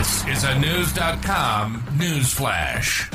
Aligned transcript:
This 0.00 0.26
is 0.28 0.44
a 0.44 0.58
News.com 0.58 1.84
news 1.98 2.32
flash. 2.32 3.10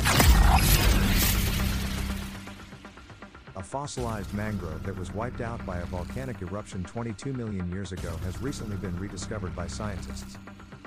A 3.56 3.64
fossilized 3.64 4.32
mangrove 4.36 4.84
that 4.84 4.96
was 4.96 5.12
wiped 5.12 5.42
out 5.42 5.66
by 5.66 5.80
a 5.80 5.86
volcanic 5.86 6.40
eruption 6.44 6.84
22 6.84 7.34
million 7.34 7.72
years 7.72 7.92
ago 7.92 8.16
has 8.24 8.40
recently 8.40 8.78
been 8.78 8.96
rediscovered 9.00 9.56
by 9.56 9.66
scientists. 9.66 10.38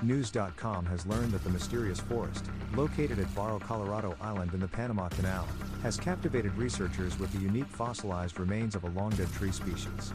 News.com 0.01 0.85
has 0.85 1.05
learned 1.05 1.33
that 1.33 1.43
the 1.43 1.49
mysterious 1.49 1.99
forest, 1.99 2.45
located 2.77 3.19
at 3.19 3.27
Barro 3.35 3.59
Colorado 3.59 4.15
Island 4.21 4.53
in 4.53 4.61
the 4.61 4.69
Panama 4.69 5.09
Canal, 5.09 5.45
has 5.83 5.97
captivated 5.97 6.55
researchers 6.55 7.19
with 7.19 7.29
the 7.33 7.39
unique 7.39 7.67
fossilized 7.67 8.39
remains 8.39 8.73
of 8.73 8.85
a 8.85 8.89
long 8.91 9.09
dead 9.09 9.29
tree 9.33 9.51
species. 9.51 10.13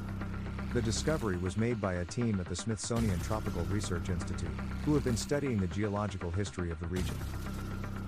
The 0.75 0.82
discovery 0.82 1.36
was 1.36 1.56
made 1.56 1.80
by 1.80 1.95
a 1.95 2.04
team 2.04 2.40
at 2.40 2.46
the 2.46 2.57
Smithsonian 2.57 3.20
Tropical 3.20 3.62
Research 3.66 4.09
Institute, 4.09 4.50
who 4.84 4.95
have 4.95 5.04
been 5.04 5.16
studying 5.16 5.57
the 5.57 5.68
geological 5.68 6.32
history 6.32 6.72
of 6.72 6.81
the 6.81 6.89
region. 6.89 7.14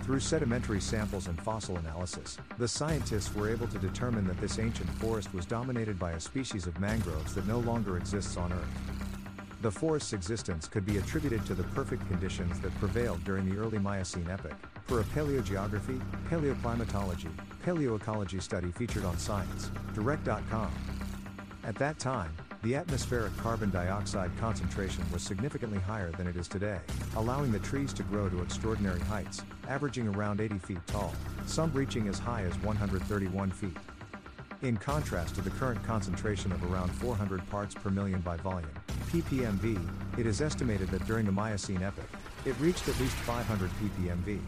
Through 0.02 0.18
sedimentary 0.18 0.80
samples 0.80 1.28
and 1.28 1.40
fossil 1.40 1.76
analysis, 1.76 2.38
the 2.58 2.66
scientists 2.66 3.32
were 3.32 3.48
able 3.48 3.68
to 3.68 3.78
determine 3.78 4.26
that 4.26 4.40
this 4.40 4.58
ancient 4.58 4.90
forest 4.98 5.32
was 5.32 5.46
dominated 5.46 5.96
by 5.96 6.10
a 6.12 6.20
species 6.20 6.66
of 6.66 6.80
mangroves 6.80 7.36
that 7.36 7.46
no 7.46 7.60
longer 7.60 7.98
exists 7.98 8.36
on 8.36 8.52
Earth. 8.52 9.62
The 9.62 9.70
forest's 9.70 10.12
existence 10.12 10.66
could 10.66 10.84
be 10.84 10.98
attributed 10.98 11.46
to 11.46 11.54
the 11.54 11.62
perfect 11.62 12.04
conditions 12.08 12.58
that 12.62 12.74
prevailed 12.80 13.22
during 13.22 13.48
the 13.48 13.58
early 13.58 13.78
Miocene 13.78 14.28
epoch, 14.28 14.56
for 14.86 14.98
a 14.98 15.04
paleogeography, 15.04 16.00
paleoclimatology, 16.28 17.30
paleoecology 17.62 18.40
study 18.40 18.72
featured 18.72 19.04
on 19.04 19.16
Science, 19.18 19.70
Direct.com. 19.94 20.72
At 21.62 21.76
that 21.76 21.98
time, 22.00 22.30
the 22.66 22.74
atmospheric 22.74 23.36
carbon 23.36 23.70
dioxide 23.70 24.28
concentration 24.40 25.04
was 25.12 25.22
significantly 25.22 25.78
higher 25.78 26.10
than 26.10 26.26
it 26.26 26.34
is 26.34 26.48
today, 26.48 26.80
allowing 27.14 27.52
the 27.52 27.60
trees 27.60 27.92
to 27.92 28.02
grow 28.02 28.28
to 28.28 28.42
extraordinary 28.42 28.98
heights, 29.02 29.44
averaging 29.68 30.08
around 30.08 30.40
80 30.40 30.58
feet 30.58 30.86
tall, 30.88 31.14
some 31.46 31.72
reaching 31.72 32.08
as 32.08 32.18
high 32.18 32.42
as 32.42 32.58
131 32.62 33.52
feet. 33.52 33.76
In 34.62 34.76
contrast 34.76 35.36
to 35.36 35.42
the 35.42 35.50
current 35.50 35.80
concentration 35.84 36.50
of 36.50 36.72
around 36.72 36.90
400 36.90 37.48
parts 37.50 37.72
per 37.72 37.88
million 37.88 38.20
by 38.20 38.36
volume, 38.38 38.68
ppmv, 39.12 40.18
it 40.18 40.26
is 40.26 40.40
estimated 40.40 40.88
that 40.88 41.06
during 41.06 41.24
the 41.24 41.30
Miocene 41.30 41.84
epoch, 41.84 42.10
it 42.44 42.58
reached 42.58 42.88
at 42.88 42.98
least 42.98 43.14
500 43.18 43.70
ppmv. 43.80 44.40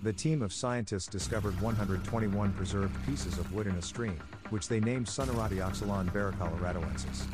The 0.00 0.12
team 0.12 0.42
of 0.42 0.52
scientists 0.52 1.08
discovered 1.08 1.60
121 1.60 2.52
preserved 2.52 2.94
pieces 3.04 3.36
of 3.36 3.52
wood 3.52 3.66
in 3.66 3.74
a 3.74 3.82
stream, 3.82 4.16
which 4.50 4.68
they 4.68 4.78
named 4.78 5.06
Sonneratioxylon 5.06 6.12
barrocoloradoensis. 6.12 7.26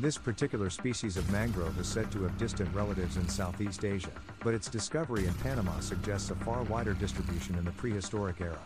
This 0.00 0.18
particular 0.18 0.70
species 0.70 1.16
of 1.16 1.30
mangrove 1.30 1.78
is 1.78 1.86
said 1.86 2.10
to 2.10 2.24
have 2.24 2.36
distant 2.36 2.74
relatives 2.74 3.16
in 3.16 3.28
Southeast 3.28 3.84
Asia, 3.84 4.10
but 4.40 4.54
its 4.54 4.68
discovery 4.68 5.26
in 5.26 5.34
Panama 5.34 5.78
suggests 5.78 6.32
a 6.32 6.34
far 6.34 6.64
wider 6.64 6.94
distribution 6.94 7.54
in 7.54 7.64
the 7.64 7.70
prehistoric 7.70 8.40
era. 8.40 8.58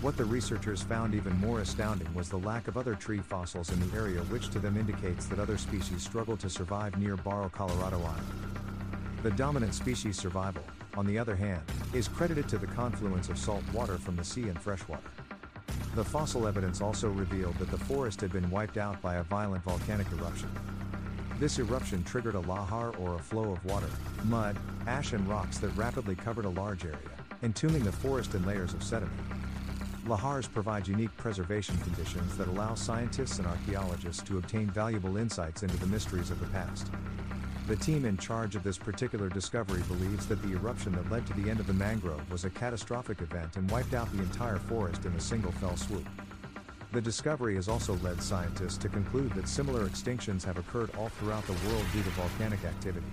What 0.00 0.16
the 0.16 0.24
researchers 0.24 0.82
found 0.82 1.16
even 1.16 1.36
more 1.40 1.62
astounding 1.62 2.14
was 2.14 2.28
the 2.28 2.38
lack 2.38 2.68
of 2.68 2.76
other 2.76 2.94
tree 2.94 3.18
fossils 3.18 3.72
in 3.72 3.80
the 3.80 3.96
area, 3.96 4.20
which 4.20 4.50
to 4.50 4.60
them 4.60 4.76
indicates 4.76 5.26
that 5.26 5.40
other 5.40 5.58
species 5.58 6.04
struggle 6.04 6.36
to 6.36 6.48
survive 6.48 6.96
near 6.96 7.16
Barro 7.16 7.50
Colorado 7.50 7.98
Island. 7.98 8.26
The 9.24 9.32
dominant 9.32 9.74
species 9.74 10.16
survival, 10.16 10.62
on 10.96 11.06
the 11.06 11.18
other 11.18 11.36
hand, 11.36 11.62
is 11.92 12.08
credited 12.08 12.48
to 12.48 12.58
the 12.58 12.66
confluence 12.66 13.28
of 13.28 13.38
salt 13.38 13.62
water 13.72 13.98
from 13.98 14.16
the 14.16 14.24
sea 14.24 14.48
and 14.48 14.60
freshwater. 14.60 15.10
The 15.94 16.04
fossil 16.04 16.46
evidence 16.46 16.80
also 16.80 17.08
revealed 17.08 17.56
that 17.58 17.70
the 17.70 17.78
forest 17.78 18.20
had 18.20 18.32
been 18.32 18.50
wiped 18.50 18.76
out 18.76 19.00
by 19.00 19.16
a 19.16 19.22
violent 19.22 19.64
volcanic 19.64 20.06
eruption. 20.12 20.50
This 21.38 21.58
eruption 21.58 22.02
triggered 22.04 22.34
a 22.34 22.40
lahar 22.42 22.98
or 23.00 23.14
a 23.14 23.18
flow 23.18 23.52
of 23.52 23.64
water, 23.64 23.88
mud, 24.24 24.56
ash, 24.86 25.12
and 25.12 25.26
rocks 25.28 25.58
that 25.58 25.68
rapidly 25.76 26.14
covered 26.14 26.44
a 26.44 26.50
large 26.50 26.84
area, 26.84 26.98
entombing 27.42 27.84
the 27.84 27.92
forest 27.92 28.34
in 28.34 28.44
layers 28.44 28.74
of 28.74 28.82
sediment. 28.82 29.20
Lahars 30.06 30.50
provide 30.50 30.86
unique 30.86 31.14
preservation 31.16 31.76
conditions 31.78 32.36
that 32.36 32.48
allow 32.48 32.74
scientists 32.74 33.38
and 33.38 33.46
archaeologists 33.46 34.22
to 34.22 34.38
obtain 34.38 34.66
valuable 34.68 35.16
insights 35.16 35.62
into 35.62 35.76
the 35.78 35.86
mysteries 35.86 36.30
of 36.30 36.38
the 36.40 36.46
past. 36.46 36.90
The 37.66 37.74
team 37.74 38.04
in 38.04 38.16
charge 38.16 38.54
of 38.54 38.62
this 38.62 38.78
particular 38.78 39.28
discovery 39.28 39.82
believes 39.88 40.26
that 40.26 40.40
the 40.40 40.52
eruption 40.52 40.92
that 40.92 41.10
led 41.10 41.26
to 41.26 41.32
the 41.32 41.50
end 41.50 41.58
of 41.58 41.66
the 41.66 41.72
mangrove 41.72 42.30
was 42.30 42.44
a 42.44 42.50
catastrophic 42.50 43.20
event 43.20 43.56
and 43.56 43.68
wiped 43.72 43.92
out 43.92 44.10
the 44.12 44.22
entire 44.22 44.58
forest 44.58 45.04
in 45.04 45.12
a 45.14 45.20
single 45.20 45.50
fell 45.50 45.76
swoop. 45.76 46.06
The 46.92 47.00
discovery 47.00 47.56
has 47.56 47.68
also 47.68 47.94
led 48.04 48.22
scientists 48.22 48.76
to 48.78 48.88
conclude 48.88 49.32
that 49.32 49.48
similar 49.48 49.84
extinctions 49.88 50.44
have 50.44 50.58
occurred 50.58 50.90
all 50.96 51.08
throughout 51.08 51.44
the 51.48 51.54
world 51.68 51.84
due 51.92 52.04
to 52.04 52.10
volcanic 52.10 52.64
activity. 52.64 53.06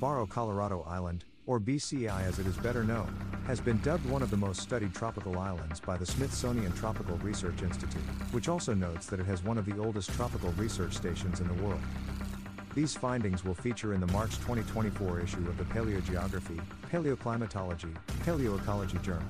Barro 0.00 0.28
Colorado 0.28 0.86
Island, 0.88 1.24
or 1.46 1.58
BCI 1.58 2.22
as 2.22 2.38
it 2.38 2.46
is 2.46 2.56
better 2.58 2.84
known, 2.84 3.12
has 3.48 3.60
been 3.60 3.80
dubbed 3.80 4.08
one 4.08 4.22
of 4.22 4.30
the 4.30 4.36
most 4.36 4.60
studied 4.60 4.94
tropical 4.94 5.40
islands 5.40 5.80
by 5.80 5.96
the 5.96 6.06
Smithsonian 6.06 6.70
Tropical 6.74 7.16
Research 7.18 7.62
Institute, 7.62 8.02
which 8.30 8.48
also 8.48 8.74
notes 8.74 9.06
that 9.06 9.18
it 9.18 9.26
has 9.26 9.42
one 9.42 9.58
of 9.58 9.66
the 9.66 9.76
oldest 9.76 10.12
tropical 10.12 10.52
research 10.52 10.94
stations 10.94 11.40
in 11.40 11.48
the 11.48 11.62
world. 11.64 11.82
These 12.76 12.94
findings 12.94 13.42
will 13.42 13.54
feature 13.54 13.94
in 13.94 14.02
the 14.02 14.06
March 14.08 14.36
2024 14.36 15.20
issue 15.20 15.38
of 15.48 15.56
the 15.56 15.64
Paleogeography, 15.64 16.60
Paleoclimatology, 16.92 17.96
Paleoecology 18.22 18.98
Journal. 18.98 19.22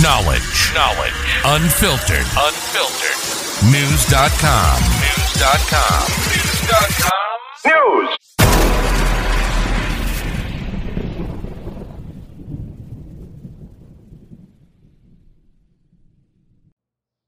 Knowledge. 0.00 0.72
Knowledge. 0.72 1.12
Unfiltered. 1.44 2.24
Unfiltered. 2.34 3.70
News.com. 3.70 4.80
News.com. 5.04 6.08
News.com. 6.32 8.08
News. 8.08 8.23